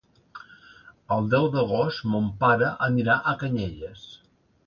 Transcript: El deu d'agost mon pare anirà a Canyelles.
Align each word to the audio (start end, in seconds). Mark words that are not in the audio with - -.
El 1.15 1.27
deu 1.33 1.45
d'agost 1.57 2.07
mon 2.15 2.31
pare 2.43 2.71
anirà 2.87 3.17
a 3.33 3.37
Canyelles. 3.43 4.09